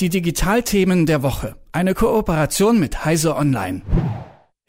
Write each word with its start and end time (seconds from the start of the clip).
Die 0.00 0.08
Digitalthemen 0.08 1.06
der 1.06 1.22
Woche. 1.22 1.56
Eine 1.72 1.94
Kooperation 1.94 2.80
mit 2.80 3.04
Heise 3.04 3.36
Online. 3.36 3.82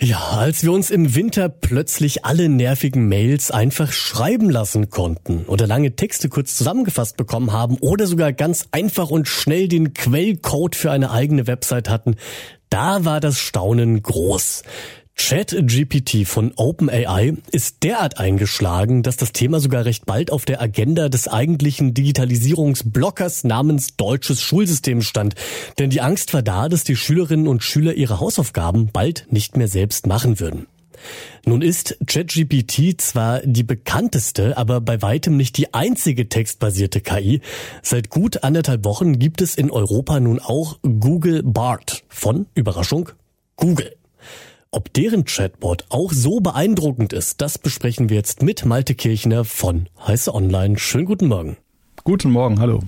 Ja, 0.04 0.20
als 0.32 0.64
wir 0.64 0.72
uns 0.72 0.90
im 0.90 1.14
Winter 1.14 1.48
plötzlich 1.48 2.26
alle 2.26 2.50
nervigen 2.50 3.08
Mails 3.08 3.52
einfach 3.52 3.92
schreiben 3.92 4.50
lassen 4.50 4.90
konnten 4.90 5.46
oder 5.46 5.68
lange 5.68 5.96
Texte 5.96 6.28
kurz 6.28 6.56
zusammengefasst 6.56 7.18
bekommen 7.18 7.54
haben 7.54 7.78
oder 7.82 8.08
sogar 8.08 8.34
ganz 8.34 8.68
einfach 8.72 9.12
und 9.12 9.28
schnell 9.28 9.68
den 9.68 9.94
Quellcode 9.94 10.76
für 10.76 10.90
eine 10.90 11.12
eigene 11.12 11.46
Website 11.46 11.88
hatten, 11.88 12.16
da 12.72 13.06
war 13.06 13.20
das 13.20 13.38
Staunen 13.38 14.02
groß. 14.02 14.64
ChatGPT 15.16 16.26
von 16.26 16.54
OpenAI 16.56 17.34
ist 17.52 17.84
derart 17.84 18.18
eingeschlagen, 18.18 19.04
dass 19.04 19.18
das 19.18 19.34
Thema 19.34 19.60
sogar 19.60 19.86
recht 19.86 20.06
bald 20.06 20.32
auf 20.32 20.46
der 20.46 20.62
Agenda 20.62 21.10
des 21.10 21.28
eigentlichen 21.28 21.94
Digitalisierungsblockers 21.94 23.44
namens 23.44 23.96
Deutsches 23.98 24.42
Schulsystem 24.42 25.02
stand. 25.02 25.36
Denn 25.80 25.90
die 25.90 26.02
Angst 26.02 26.34
war 26.34 26.42
da, 26.42 26.70
dass 26.70 26.84
die 26.84 26.96
Schülerinnen 26.96 27.48
und 27.48 27.64
Schüler 27.64 27.94
ihre 27.94 28.20
Hausaufgaben 28.20 28.90
bald 28.92 29.28
nicht 29.30 29.58
mehr 29.58 29.68
selbst 29.68 30.08
machen 30.08 30.40
würden. 30.40 30.68
Nun 31.46 31.62
ist 31.62 31.98
ChatGPT 32.06 33.02
zwar 33.02 33.40
die 33.42 33.64
bekannteste, 33.64 34.58
aber 34.58 34.82
bei 34.82 35.02
weitem 35.02 35.38
nicht 35.38 35.58
die 35.58 35.74
einzige 35.74 36.30
textbasierte 36.30 37.02
KI. 37.02 37.42
Seit 37.82 38.10
gut 38.10 38.44
anderthalb 38.44 38.86
Wochen 38.86 39.18
gibt 39.18 39.42
es 39.42 39.56
in 39.56 39.72
Europa 39.72 40.20
nun 40.20 40.40
auch 40.40 40.80
Google 40.84 41.42
Bart 41.44 42.04
von 42.10 42.48
Überraschung 42.54 43.10
Google. 43.56 43.96
Ob 44.74 44.94
deren 44.94 45.26
Chatbot 45.26 45.84
auch 45.90 46.14
so 46.14 46.40
beeindruckend 46.40 47.12
ist, 47.12 47.42
das 47.42 47.58
besprechen 47.58 48.08
wir 48.08 48.16
jetzt 48.16 48.42
mit 48.42 48.64
Malte 48.64 48.96
Kirchner 48.96 49.44
von 49.44 49.90
Heiße 50.08 50.34
Online. 50.34 50.80
Schönen 50.80 51.04
guten 51.04 51.28
Morgen. 51.28 51.58
Guten 52.06 52.32
Morgen, 52.32 52.62
hallo. 52.62 52.80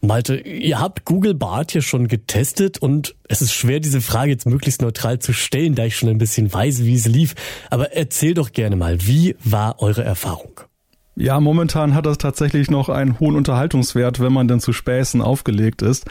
Malte, 0.00 0.34
ihr 0.34 0.80
habt 0.80 1.04
Google 1.04 1.34
Bart 1.34 1.74
ja 1.74 1.80
schon 1.80 2.08
getestet 2.08 2.78
und 2.78 3.14
es 3.28 3.40
ist 3.40 3.52
schwer, 3.52 3.78
diese 3.78 4.00
Frage 4.00 4.32
jetzt 4.32 4.46
möglichst 4.46 4.82
neutral 4.82 5.20
zu 5.20 5.32
stellen, 5.32 5.76
da 5.76 5.84
ich 5.84 5.94
schon 5.94 6.08
ein 6.08 6.18
bisschen 6.18 6.52
weiß, 6.52 6.82
wie 6.82 6.94
es 6.94 7.06
lief. 7.06 7.36
Aber 7.70 7.92
erzähl 7.92 8.34
doch 8.34 8.50
gerne 8.50 8.74
mal, 8.74 9.06
wie 9.06 9.36
war 9.44 9.80
eure 9.80 10.02
Erfahrung? 10.02 10.62
Ja, 11.20 11.40
momentan 11.40 11.96
hat 11.96 12.06
das 12.06 12.18
tatsächlich 12.18 12.70
noch 12.70 12.88
einen 12.88 13.18
hohen 13.18 13.34
Unterhaltungswert, 13.34 14.20
wenn 14.20 14.32
man 14.32 14.46
denn 14.46 14.60
zu 14.60 14.72
Späßen 14.72 15.20
aufgelegt 15.20 15.82
ist. 15.82 16.06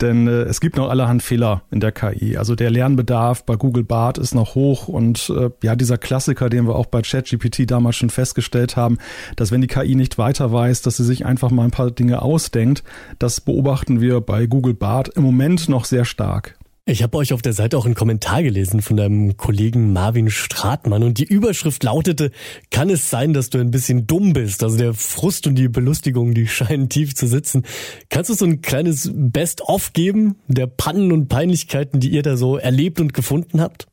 Denn 0.00 0.26
äh, 0.26 0.42
es 0.42 0.60
gibt 0.60 0.76
noch 0.76 0.90
allerhand 0.90 1.22
Fehler 1.22 1.62
in 1.70 1.78
der 1.78 1.92
KI. 1.92 2.36
Also 2.36 2.56
der 2.56 2.68
Lernbedarf 2.68 3.44
bei 3.44 3.54
Google 3.54 3.84
Bart 3.84 4.18
ist 4.18 4.34
noch 4.34 4.56
hoch 4.56 4.88
und 4.88 5.30
äh, 5.30 5.50
ja, 5.62 5.76
dieser 5.76 5.96
Klassiker, 5.96 6.50
den 6.50 6.66
wir 6.66 6.74
auch 6.74 6.86
bei 6.86 7.02
ChatGPT 7.02 7.70
damals 7.70 7.96
schon 7.96 8.10
festgestellt 8.10 8.76
haben, 8.76 8.98
dass 9.36 9.52
wenn 9.52 9.60
die 9.60 9.68
KI 9.68 9.94
nicht 9.94 10.18
weiter 10.18 10.52
weiß, 10.52 10.82
dass 10.82 10.96
sie 10.96 11.04
sich 11.04 11.24
einfach 11.24 11.52
mal 11.52 11.62
ein 11.62 11.70
paar 11.70 11.92
Dinge 11.92 12.20
ausdenkt, 12.22 12.82
das 13.20 13.40
beobachten 13.40 14.00
wir 14.00 14.20
bei 14.20 14.46
Google 14.46 14.74
Bart 14.74 15.08
im 15.08 15.22
Moment 15.22 15.68
noch 15.68 15.84
sehr 15.84 16.04
stark. 16.04 16.57
Ich 16.90 17.02
habe 17.02 17.18
euch 17.18 17.34
auf 17.34 17.42
der 17.42 17.52
Seite 17.52 17.76
auch 17.76 17.84
einen 17.84 17.94
Kommentar 17.94 18.42
gelesen 18.42 18.80
von 18.80 18.96
deinem 18.96 19.36
Kollegen 19.36 19.92
Marvin 19.92 20.30
Stratmann 20.30 21.02
und 21.02 21.18
die 21.18 21.24
Überschrift 21.24 21.84
lautete, 21.84 22.30
kann 22.70 22.88
es 22.88 23.10
sein, 23.10 23.34
dass 23.34 23.50
du 23.50 23.58
ein 23.58 23.70
bisschen 23.70 24.06
dumm 24.06 24.32
bist? 24.32 24.62
Also 24.62 24.78
der 24.78 24.94
Frust 24.94 25.46
und 25.46 25.56
die 25.56 25.68
Belustigung, 25.68 26.32
die 26.32 26.46
scheinen 26.48 26.88
tief 26.88 27.14
zu 27.14 27.26
sitzen. 27.26 27.64
Kannst 28.08 28.30
du 28.30 28.34
so 28.34 28.46
ein 28.46 28.62
kleines 28.62 29.10
Best-of 29.12 29.92
geben 29.92 30.36
der 30.46 30.66
Pannen 30.66 31.12
und 31.12 31.28
Peinlichkeiten, 31.28 32.00
die 32.00 32.08
ihr 32.08 32.22
da 32.22 32.38
so 32.38 32.56
erlebt 32.56 33.00
und 33.00 33.12
gefunden 33.12 33.60
habt? 33.60 33.86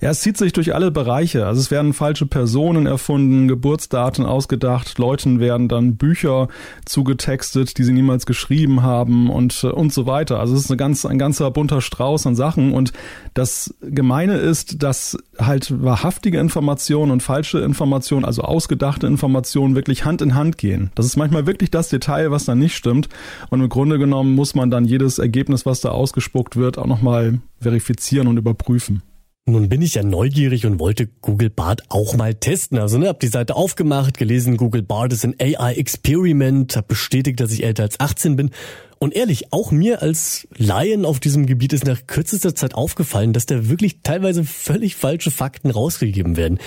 Ja, 0.00 0.10
es 0.10 0.20
zieht 0.20 0.36
sich 0.36 0.52
durch 0.52 0.74
alle 0.74 0.90
Bereiche. 0.90 1.46
Also 1.46 1.60
es 1.60 1.70
werden 1.70 1.92
falsche 1.92 2.26
Personen 2.26 2.86
erfunden, 2.86 3.48
Geburtsdaten 3.48 4.26
ausgedacht, 4.26 4.98
Leuten 4.98 5.40
werden 5.40 5.68
dann 5.68 5.96
Bücher 5.96 6.48
zugetextet, 6.84 7.78
die 7.78 7.84
sie 7.84 7.92
niemals 7.92 8.26
geschrieben 8.26 8.82
haben 8.82 9.30
und, 9.30 9.64
äh, 9.64 9.68
und 9.68 9.92
so 9.92 10.06
weiter. 10.06 10.40
Also 10.40 10.54
es 10.54 10.64
ist 10.64 10.70
eine 10.70 10.76
ganz, 10.76 11.04
ein 11.04 11.18
ganzer 11.18 11.50
bunter 11.50 11.80
Strauß 11.80 12.26
an 12.26 12.36
Sachen. 12.36 12.72
Und 12.72 12.92
das 13.34 13.74
Gemeine 13.82 14.34
ist, 14.34 14.82
dass 14.82 15.18
halt 15.38 15.82
wahrhaftige 15.82 16.38
Informationen 16.38 17.12
und 17.12 17.22
falsche 17.22 17.58
Informationen, 17.60 18.24
also 18.24 18.42
ausgedachte 18.42 19.06
Informationen, 19.06 19.74
wirklich 19.74 20.04
Hand 20.04 20.22
in 20.22 20.34
Hand 20.34 20.58
gehen. 20.58 20.90
Das 20.94 21.06
ist 21.06 21.16
manchmal 21.16 21.46
wirklich 21.46 21.70
das 21.70 21.88
Detail, 21.88 22.30
was 22.30 22.44
dann 22.44 22.58
nicht 22.58 22.76
stimmt. 22.76 23.08
Und 23.50 23.60
im 23.60 23.68
Grunde 23.68 23.98
genommen 23.98 24.34
muss 24.34 24.54
man 24.54 24.70
dann 24.70 24.84
jedes 24.84 25.18
Ergebnis, 25.18 25.66
was 25.66 25.80
da 25.80 25.90
ausgespuckt 25.90 26.56
wird, 26.56 26.78
auch 26.78 26.86
nochmal 26.86 27.40
verifizieren 27.60 28.28
und 28.28 28.36
überprüfen. 28.36 29.02
Nun 29.48 29.70
bin 29.70 29.80
ich 29.80 29.94
ja 29.94 30.02
neugierig 30.02 30.66
und 30.66 30.78
wollte 30.78 31.08
Google 31.22 31.48
Bart 31.48 31.84
auch 31.88 32.14
mal 32.14 32.34
testen. 32.34 32.76
Also 32.78 32.98
ne, 32.98 33.08
hab 33.08 33.18
die 33.20 33.28
Seite 33.28 33.56
aufgemacht, 33.56 34.18
gelesen, 34.18 34.58
Google 34.58 34.82
Bart 34.82 35.10
ist 35.14 35.24
ein 35.24 35.34
AI-Experiment, 35.40 36.76
hab 36.76 36.86
bestätigt, 36.86 37.40
dass 37.40 37.50
ich 37.50 37.64
älter 37.64 37.84
als 37.84 37.98
18 37.98 38.36
bin. 38.36 38.50
Und 38.98 39.16
ehrlich, 39.16 39.50
auch 39.50 39.70
mir 39.70 40.02
als 40.02 40.46
Laien 40.58 41.06
auf 41.06 41.18
diesem 41.18 41.46
Gebiet 41.46 41.72
ist 41.72 41.86
nach 41.86 42.06
kürzester 42.06 42.54
Zeit 42.54 42.74
aufgefallen, 42.74 43.32
dass 43.32 43.46
da 43.46 43.70
wirklich 43.70 44.00
teilweise 44.02 44.44
völlig 44.44 44.96
falsche 44.96 45.30
Fakten 45.30 45.70
rausgegeben 45.70 46.36
werden. 46.36 46.58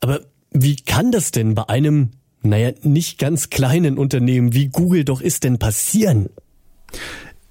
Aber 0.00 0.20
wie 0.50 0.74
kann 0.74 1.12
das 1.12 1.30
denn 1.30 1.54
bei 1.54 1.68
einem, 1.68 2.10
naja, 2.42 2.72
nicht 2.82 3.20
ganz 3.20 3.48
kleinen 3.48 3.96
Unternehmen 3.96 4.52
wie 4.54 4.70
Google 4.70 5.04
doch 5.04 5.20
ist 5.20 5.44
denn 5.44 5.60
passieren? 5.60 6.30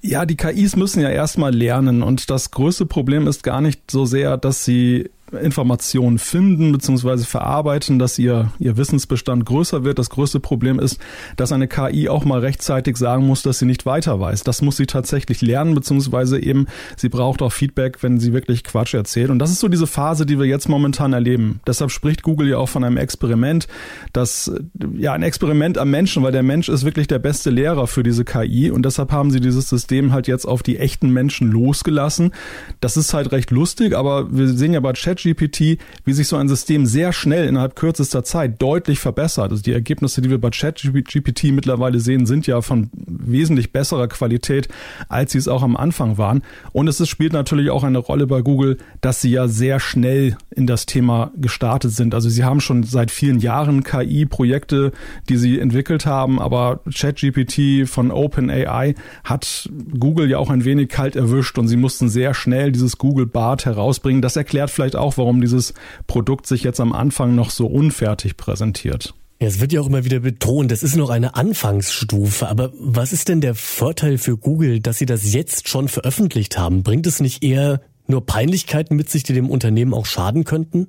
Ja, 0.06 0.26
die 0.26 0.36
KIs 0.36 0.76
müssen 0.76 1.02
ja 1.02 1.10
erstmal 1.10 1.56
lernen. 1.56 2.04
Und 2.04 2.30
das 2.30 2.52
größte 2.52 2.86
Problem 2.86 3.26
ist 3.26 3.42
gar 3.42 3.62
nicht 3.62 3.90
so 3.90 4.06
sehr, 4.06 4.36
dass 4.36 4.66
sie 4.66 5.10
Informationen 5.32 6.20
finden 6.20 6.72
bzw. 6.72 7.24
verarbeiten, 7.24 7.98
dass 7.98 8.20
ihr, 8.20 8.52
ihr 8.60 8.78
Wissensbestand 8.78 9.46
größer 9.46 9.84
wird. 9.84 10.00
Das 10.00 10.10
größte 10.10 10.40
Problem 10.40 10.80
ist, 10.80 11.00
dass 11.38 11.52
eine 11.52 11.68
KI 11.68 12.10
auch 12.10 12.26
mal 12.26 12.40
rechtzeitig 12.40 12.98
sagen 12.98 13.26
muss, 13.26 13.42
dass 13.42 13.60
sie 13.60 13.66
nicht 13.66 13.86
weiter 13.86 14.20
weiß. 14.20 14.44
Das 14.44 14.62
muss 14.62 14.78
sie 14.78 14.86
tatsächlich 14.86 15.42
lernen, 15.42 15.76
beziehungsweise 15.76 16.40
eben 16.40 16.68
sie 16.98 17.10
braucht 17.10 17.42
auch 17.42 17.52
Feedback, 17.52 18.04
wenn 18.04 18.20
sie 18.20 18.34
wirklich 18.34 18.64
Quatsch 18.64 18.94
erzählt. 18.94 19.30
Und 19.30 19.40
das 19.40 19.50
ist 19.50 19.60
so 19.60 19.68
diese 19.68 19.88
Phase, 19.88 20.26
die 20.26 20.38
wir 20.38 20.46
jetzt 20.46 20.70
momentan 20.70 21.14
erleben. 21.14 21.62
Deshalb 21.66 21.92
spricht 21.92 22.22
Google 22.22 22.50
ja 22.50 22.58
auch 22.58 22.70
von 22.70 22.84
einem 22.84 22.98
Experiment, 22.98 23.68
das 24.12 24.52
ja 24.96 25.14
ein 25.14 25.24
Experiment 25.24 25.78
am 25.78 25.90
Menschen, 25.90 26.22
weil 26.24 26.32
der 26.32 26.44
Mensch 26.44 26.70
ist 26.70 26.86
wirklich 26.86 27.08
der 27.08 27.20
beste 27.20 27.50
Lehrer 27.50 27.88
für 27.88 28.04
diese 28.04 28.26
KI 28.26 28.70
und 28.70 28.86
deshalb 28.86 29.12
haben 29.12 29.32
sie 29.32 29.42
dieses 29.42 29.68
System 29.68 30.12
halt 30.12 30.28
jetzt 30.28 30.46
auf 30.46 30.64
die 30.64 30.78
echten 30.78 31.10
Menschen 31.10 31.52
losgelassen. 31.52 32.34
Das 32.82 32.98
ist 32.98 33.14
halt 33.14 33.32
recht 33.32 33.52
lustig, 33.52 33.96
aber 33.96 34.36
wir 34.36 34.48
sehen 34.50 34.74
ja 34.74 34.80
bei 34.80 34.94
Chat 34.94 35.23
ChatGPT, 35.24 35.80
wie 36.06 36.14
sich 36.14 36.28
so 36.28 36.38
ein 36.38 36.48
System 36.48 36.86
sehr 36.86 37.14
schnell 37.14 37.48
innerhalb 37.48 37.76
kürzester 37.76 38.24
Zeit 38.24 38.62
deutlich 38.62 39.00
verbessert. 39.00 39.52
Also 39.52 39.64
die 39.64 39.72
Ergebnisse, 39.72 40.22
die 40.22 40.30
wir 40.30 40.40
bei 40.40 40.50
ChatGPT 40.50 41.46
mittlerweile 41.52 42.00
sehen, 42.00 42.26
sind 42.26 42.48
ja 42.48 42.62
von 42.62 42.90
wesentlich 42.94 43.72
besserer 43.72 44.08
Qualität, 44.08 44.68
als 45.10 45.32
sie 45.32 45.38
es 45.38 45.48
auch 45.48 45.64
am 45.64 45.76
Anfang 45.76 46.18
waren. 46.18 46.44
Und 46.72 46.88
es 46.88 47.08
spielt 47.08 47.34
natürlich 47.34 47.70
auch 47.70 47.84
eine 47.84 47.98
Rolle 47.98 48.28
bei 48.28 48.42
Google, 48.42 48.78
dass 49.02 49.22
sie 49.22 49.32
ja 49.32 49.48
sehr 49.48 49.80
schnell 49.80 50.38
in 50.52 50.68
das 50.68 50.86
Thema 50.86 51.32
gestartet 51.38 51.92
sind. 51.92 52.14
Also 52.14 52.30
sie 52.30 52.44
haben 52.44 52.62
schon 52.62 52.84
seit 52.84 53.12
vielen 53.12 53.40
Jahren 53.40 53.84
KI-Projekte, 53.84 54.92
die 55.30 55.38
sie 55.38 55.60
entwickelt 55.60 56.06
haben, 56.06 56.40
aber 56.40 56.82
ChatGPT 56.94 57.88
von 57.88 58.12
OpenAI 58.12 58.96
hat 59.24 59.70
Google 59.98 60.30
ja 60.30 60.38
auch 60.38 60.50
ein 60.50 60.66
wenig 60.66 60.90
kalt 60.90 61.16
erwischt 61.16 61.58
und 61.58 61.68
sie 61.68 61.78
mussten 61.78 62.10
sehr 62.10 62.34
schnell 62.34 62.72
dieses 62.72 62.98
Google 62.98 63.26
Bart 63.26 63.66
herausbringen. 63.66 64.22
Das 64.22 64.36
erklärt 64.36 64.70
vielleicht 64.70 64.96
auch, 64.96 65.03
warum 65.18 65.42
dieses 65.42 65.74
Produkt 66.08 66.48
sich 66.48 66.64
jetzt 66.64 66.80
am 66.80 66.94
Anfang 66.94 67.36
noch 67.36 67.50
so 67.50 67.68
unfertig 67.68 68.38
präsentiert. 68.38 69.14
Ja, 69.42 69.48
es 69.48 69.60
wird 69.60 69.74
ja 69.74 69.82
auch 69.82 69.88
immer 69.88 70.06
wieder 70.06 70.22
betont, 70.22 70.72
das 70.72 70.84
ist 70.84 70.96
noch 70.96 71.10
eine 71.10 71.36
Anfangsstufe. 71.36 72.48
Aber 72.48 72.72
was 72.80 73.12
ist 73.12 73.28
denn 73.28 73.42
der 73.42 73.56
Vorteil 73.56 74.18
für 74.18 74.38
Google, 74.38 74.80
dass 74.80 75.00
sie 75.00 75.06
das 75.06 75.34
jetzt 75.34 75.68
schon 75.68 75.90
veröffentlicht 75.90 76.58
haben? 76.58 76.84
Bringt 76.84 77.06
es 77.08 77.20
nicht 77.20 77.44
eher 77.44 77.82
nur 78.08 78.26
Peinlichkeiten 78.26 78.96
mit 78.96 79.10
sich, 79.10 79.24
die 79.24 79.34
dem 79.34 79.50
Unternehmen 79.50 79.94
auch 79.94 80.06
schaden 80.06 80.46
könnten? 80.46 80.88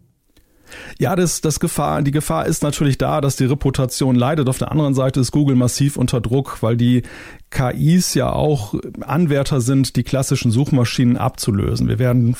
Ja, 0.98 1.16
das, 1.16 1.40
das 1.40 1.60
Gefahr, 1.60 2.02
die 2.02 2.10
Gefahr 2.10 2.46
ist 2.46 2.62
natürlich 2.62 2.98
da, 2.98 3.20
dass 3.20 3.36
die 3.36 3.44
Reputation 3.44 4.14
leidet. 4.14 4.48
Auf 4.48 4.58
der 4.58 4.70
anderen 4.70 4.94
Seite 4.94 5.20
ist 5.20 5.32
Google 5.32 5.56
massiv 5.56 5.96
unter 5.96 6.20
Druck, 6.20 6.62
weil 6.62 6.76
die 6.76 7.02
KIs 7.50 8.14
ja 8.14 8.32
auch 8.32 8.74
Anwärter 9.00 9.60
sind, 9.60 9.96
die 9.96 10.04
klassischen 10.04 10.50
Suchmaschinen 10.50 11.16
abzulösen. 11.16 11.88
Wir 11.88 11.98
werden 11.98 12.36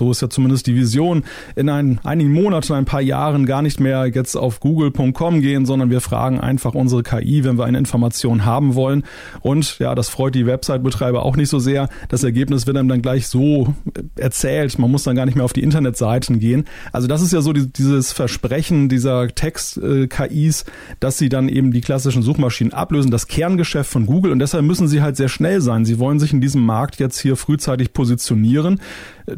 so 0.00 0.10
ist 0.10 0.22
ja 0.22 0.30
zumindest 0.30 0.66
die 0.66 0.74
Vision, 0.74 1.24
in 1.56 1.68
ein, 1.68 2.00
einigen 2.04 2.32
Monaten, 2.32 2.72
ein 2.72 2.86
paar 2.86 3.02
Jahren 3.02 3.44
gar 3.44 3.60
nicht 3.60 3.80
mehr 3.80 4.06
jetzt 4.06 4.34
auf 4.34 4.58
google.com 4.58 5.42
gehen, 5.42 5.66
sondern 5.66 5.90
wir 5.90 6.00
fragen 6.00 6.40
einfach 6.40 6.74
unsere 6.74 7.02
KI, 7.02 7.44
wenn 7.44 7.58
wir 7.58 7.66
eine 7.66 7.76
Information 7.76 8.46
haben 8.46 8.74
wollen. 8.74 9.04
Und 9.40 9.78
ja, 9.78 9.94
das 9.94 10.08
freut 10.08 10.34
die 10.34 10.46
Website-Betreiber 10.46 11.22
auch 11.22 11.36
nicht 11.36 11.50
so 11.50 11.58
sehr. 11.58 11.90
Das 12.08 12.24
Ergebnis 12.24 12.66
wird 12.66 12.78
einem 12.78 12.88
dann 12.88 13.02
gleich 13.02 13.28
so 13.28 13.74
erzählt. 14.16 14.78
Man 14.78 14.90
muss 14.90 15.02
dann 15.02 15.16
gar 15.16 15.26
nicht 15.26 15.34
mehr 15.34 15.44
auf 15.44 15.52
die 15.52 15.62
Internetseiten 15.62 16.40
gehen. 16.40 16.64
Also 16.92 17.06
das 17.06 17.20
ist 17.20 17.34
ja 17.34 17.42
so 17.42 17.52
die, 17.52 17.70
dieses 17.70 18.12
Versprechen 18.12 18.88
dieser 18.88 19.28
Text-KIs, 19.28 20.64
dass 20.98 21.18
sie 21.18 21.28
dann 21.28 21.50
eben 21.50 21.72
die 21.72 21.82
klassischen 21.82 22.22
Suchmaschinen 22.22 22.72
ablösen. 22.72 23.10
Das 23.10 23.26
Kerngeschäft 23.26 23.90
von 23.90 24.06
Google. 24.06 24.32
Und 24.32 24.38
deshalb 24.38 24.64
müssen 24.64 24.88
sie 24.88 25.02
halt 25.02 25.18
sehr 25.18 25.28
schnell 25.28 25.60
sein. 25.60 25.84
Sie 25.84 25.98
wollen 25.98 26.18
sich 26.18 26.32
in 26.32 26.40
diesem 26.40 26.64
Markt 26.64 26.98
jetzt 26.98 27.20
hier 27.20 27.36
frühzeitig 27.36 27.92
positionieren. 27.92 28.80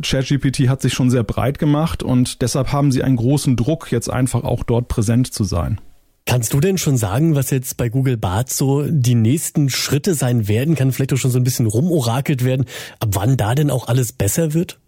ChatGPT 0.00 0.51
hat 0.56 0.82
sich 0.82 0.92
schon 0.92 1.10
sehr 1.10 1.24
breit 1.24 1.58
gemacht 1.58 2.02
und 2.02 2.42
deshalb 2.42 2.72
haben 2.72 2.92
sie 2.92 3.02
einen 3.02 3.16
großen 3.16 3.56
Druck, 3.56 3.90
jetzt 3.92 4.10
einfach 4.10 4.44
auch 4.44 4.62
dort 4.62 4.88
präsent 4.88 5.32
zu 5.32 5.44
sein. 5.44 5.80
Kannst 6.24 6.52
du 6.52 6.60
denn 6.60 6.78
schon 6.78 6.96
sagen, 6.96 7.34
was 7.34 7.50
jetzt 7.50 7.76
bei 7.76 7.88
Google 7.88 8.16
Bart 8.16 8.48
so 8.48 8.84
die 8.88 9.16
nächsten 9.16 9.68
Schritte 9.70 10.14
sein 10.14 10.46
werden? 10.46 10.76
Kann 10.76 10.92
vielleicht 10.92 11.12
auch 11.12 11.18
schon 11.18 11.32
so 11.32 11.38
ein 11.38 11.44
bisschen 11.44 11.66
rumorakelt 11.66 12.44
werden, 12.44 12.66
ab 13.00 13.10
wann 13.12 13.36
da 13.36 13.54
denn 13.54 13.70
auch 13.70 13.88
alles 13.88 14.12
besser 14.12 14.54
wird? 14.54 14.78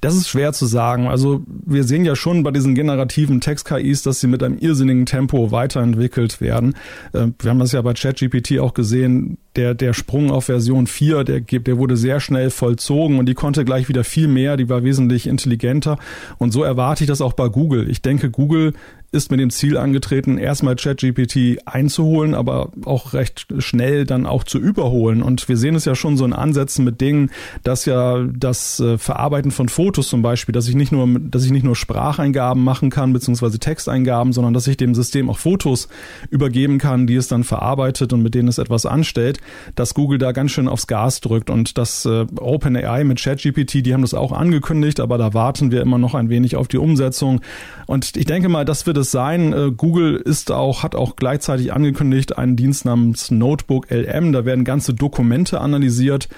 Das 0.00 0.16
ist 0.16 0.28
schwer 0.28 0.52
zu 0.52 0.66
sagen. 0.66 1.08
Also 1.08 1.42
wir 1.46 1.84
sehen 1.84 2.04
ja 2.04 2.16
schon 2.16 2.42
bei 2.42 2.50
diesen 2.50 2.74
generativen 2.74 3.40
Text-KIs, 3.40 4.02
dass 4.02 4.20
sie 4.20 4.26
mit 4.26 4.42
einem 4.42 4.58
irrsinnigen 4.58 5.06
Tempo 5.06 5.50
weiterentwickelt 5.50 6.40
werden. 6.40 6.74
Äh, 7.12 7.28
wir 7.38 7.50
haben 7.50 7.58
das 7.58 7.72
ja 7.72 7.82
bei 7.82 7.92
ChatGPT 7.92 8.58
auch 8.58 8.74
gesehen. 8.74 9.38
Der, 9.56 9.74
der 9.74 9.92
Sprung 9.94 10.30
auf 10.30 10.44
Version 10.44 10.86
4, 10.86 11.24
der, 11.24 11.40
der 11.40 11.78
wurde 11.78 11.96
sehr 11.96 12.20
schnell 12.20 12.50
vollzogen 12.50 13.18
und 13.18 13.26
die 13.26 13.34
konnte 13.34 13.64
gleich 13.64 13.88
wieder 13.88 14.04
viel 14.04 14.28
mehr, 14.28 14.56
die 14.56 14.68
war 14.68 14.84
wesentlich 14.84 15.26
intelligenter. 15.26 15.98
Und 16.38 16.52
so 16.52 16.62
erwarte 16.62 17.04
ich 17.04 17.08
das 17.08 17.20
auch 17.20 17.32
bei 17.32 17.48
Google. 17.48 17.90
Ich 17.90 18.00
denke, 18.00 18.30
Google 18.30 18.74
ist 19.12 19.30
mit 19.30 19.40
dem 19.40 19.50
Ziel 19.50 19.76
angetreten, 19.76 20.38
erstmal 20.38 20.76
ChatGPT 20.76 21.66
einzuholen, 21.66 22.34
aber 22.34 22.70
auch 22.84 23.12
recht 23.12 23.46
schnell 23.58 24.04
dann 24.04 24.24
auch 24.24 24.44
zu 24.44 24.58
überholen. 24.58 25.22
Und 25.22 25.48
wir 25.48 25.56
sehen 25.56 25.74
es 25.74 25.84
ja 25.84 25.96
schon 25.96 26.16
so 26.16 26.24
in 26.24 26.32
Ansätzen 26.32 26.84
mit 26.84 27.00
Dingen, 27.00 27.30
dass 27.64 27.86
ja 27.86 28.24
das 28.24 28.78
äh, 28.78 28.98
Verarbeiten 28.98 29.50
von 29.50 29.68
Fotos 29.68 30.08
zum 30.08 30.22
Beispiel, 30.22 30.52
dass 30.52 30.68
ich 30.68 30.76
nicht 30.76 30.92
nur, 30.92 31.08
dass 31.18 31.44
ich 31.44 31.50
nicht 31.50 31.64
nur 31.64 31.74
Spracheingaben 31.74 32.62
machen 32.62 32.90
kann, 32.90 33.12
beziehungsweise 33.12 33.58
Texteingaben, 33.58 34.32
sondern 34.32 34.54
dass 34.54 34.68
ich 34.68 34.76
dem 34.76 34.94
System 34.94 35.28
auch 35.28 35.38
Fotos 35.38 35.88
übergeben 36.30 36.78
kann, 36.78 37.08
die 37.08 37.16
es 37.16 37.26
dann 37.26 37.42
verarbeitet 37.42 38.12
und 38.12 38.22
mit 38.22 38.34
denen 38.36 38.48
es 38.48 38.58
etwas 38.58 38.86
anstellt, 38.86 39.39
dass 39.74 39.94
Google 39.94 40.18
da 40.18 40.32
ganz 40.32 40.50
schön 40.50 40.68
aufs 40.68 40.86
Gas 40.86 41.20
drückt 41.20 41.50
und 41.50 41.78
das 41.78 42.04
äh, 42.04 42.26
OpenAI 42.36 43.04
mit 43.04 43.20
ChatGPT, 43.20 43.84
die 43.86 43.94
haben 43.94 44.02
das 44.02 44.14
auch 44.14 44.32
angekündigt, 44.32 45.00
aber 45.00 45.18
da 45.18 45.34
warten 45.34 45.70
wir 45.70 45.80
immer 45.82 45.98
noch 45.98 46.14
ein 46.14 46.28
wenig 46.28 46.56
auf 46.56 46.68
die 46.68 46.78
Umsetzung. 46.78 47.40
Und 47.86 48.16
ich 48.16 48.24
denke 48.24 48.48
mal, 48.48 48.64
das 48.64 48.86
wird 48.86 48.96
es 48.96 49.10
sein. 49.10 49.52
Äh, 49.52 49.72
Google 49.76 50.16
ist 50.16 50.50
auch, 50.50 50.82
hat 50.82 50.94
auch 50.94 51.16
gleichzeitig 51.16 51.72
angekündigt 51.72 52.38
einen 52.38 52.56
Dienst 52.56 52.84
namens 52.84 53.30
Notebook 53.30 53.90
LM. 53.90 54.32
Da 54.32 54.44
werden 54.44 54.64
ganze 54.64 54.94
Dokumente 54.94 55.60
analysiert. 55.60 56.28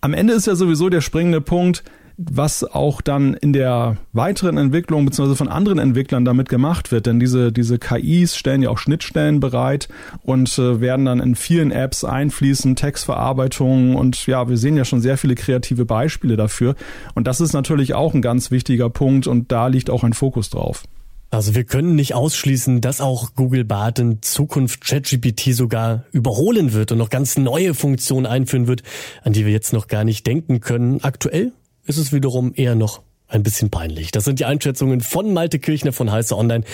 Am 0.00 0.14
Ende 0.14 0.34
ist 0.34 0.46
ja 0.46 0.54
sowieso 0.54 0.88
der 0.88 1.00
springende 1.00 1.40
Punkt, 1.40 1.82
was 2.18 2.64
auch 2.64 3.02
dann 3.02 3.34
in 3.34 3.52
der 3.52 3.98
weiteren 4.12 4.56
Entwicklung 4.56 5.04
beziehungsweise 5.04 5.36
von 5.36 5.48
anderen 5.48 5.78
Entwicklern 5.78 6.24
damit 6.24 6.48
gemacht 6.48 6.90
wird. 6.90 7.06
Denn 7.06 7.20
diese, 7.20 7.52
diese 7.52 7.78
KIs 7.78 8.36
stellen 8.36 8.62
ja 8.62 8.70
auch 8.70 8.78
Schnittstellen 8.78 9.40
bereit 9.40 9.88
und 10.22 10.58
äh, 10.58 10.80
werden 10.80 11.04
dann 11.04 11.20
in 11.20 11.34
vielen 11.34 11.70
Apps 11.70 12.04
einfließen, 12.04 12.74
Textverarbeitung 12.74 13.96
und 13.96 14.26
ja, 14.26 14.48
wir 14.48 14.56
sehen 14.56 14.76
ja 14.76 14.84
schon 14.84 15.00
sehr 15.00 15.18
viele 15.18 15.34
kreative 15.34 15.84
Beispiele 15.84 16.36
dafür. 16.36 16.74
Und 17.14 17.26
das 17.26 17.40
ist 17.40 17.52
natürlich 17.52 17.94
auch 17.94 18.14
ein 18.14 18.22
ganz 18.22 18.50
wichtiger 18.50 18.88
Punkt 18.88 19.26
und 19.26 19.52
da 19.52 19.66
liegt 19.66 19.90
auch 19.90 20.02
ein 20.02 20.14
Fokus 20.14 20.48
drauf. 20.48 20.84
Also 21.30 21.54
wir 21.54 21.64
können 21.64 21.96
nicht 21.96 22.14
ausschließen, 22.14 22.80
dass 22.80 23.00
auch 23.00 23.34
Google 23.34 23.64
Bart 23.64 23.98
in 23.98 24.22
Zukunft 24.22 24.86
ChatGPT 24.86 25.54
sogar 25.54 26.04
überholen 26.12 26.72
wird 26.72 26.92
und 26.92 26.98
noch 26.98 27.10
ganz 27.10 27.36
neue 27.36 27.74
Funktionen 27.74 28.26
einführen 28.26 28.68
wird, 28.68 28.84
an 29.22 29.32
die 29.32 29.44
wir 29.44 29.52
jetzt 29.52 29.72
noch 29.72 29.88
gar 29.88 30.04
nicht 30.04 30.26
denken 30.26 30.60
können. 30.60 31.02
Aktuell 31.02 31.52
ist 31.86 31.96
es 31.96 32.12
wiederum 32.12 32.52
eher 32.54 32.74
noch 32.74 33.02
ein 33.28 33.42
bisschen 33.42 33.70
peinlich. 33.70 34.10
Das 34.12 34.24
sind 34.24 34.38
die 34.38 34.44
Einschätzungen 34.44 35.00
von 35.00 35.32
Malte 35.32 35.58
Kirchner 35.58 35.92
von 35.92 36.10
Heiße 36.10 36.36
Online, 36.36 36.64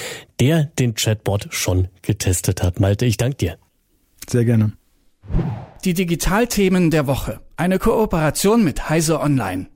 der 0.40 0.64
den 0.78 0.94
Chatbot 0.94 1.48
schon 1.50 1.88
getestet 2.02 2.62
hat. 2.62 2.80
Malte, 2.80 3.06
ich 3.06 3.16
danke 3.16 3.36
dir. 3.36 3.56
Sehr 4.28 4.44
gerne. 4.44 4.72
Die 5.84 5.94
Digitalthemen 5.94 6.90
der 6.90 7.06
Woche. 7.06 7.40
Eine 7.56 7.78
Kooperation 7.78 8.64
mit 8.64 8.88
Heise 8.88 9.20
Online. 9.20 9.68